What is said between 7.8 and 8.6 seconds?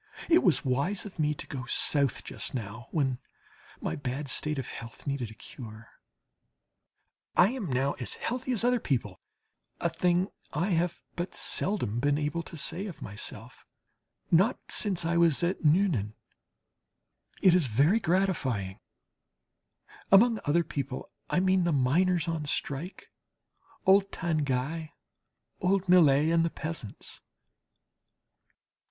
as healthy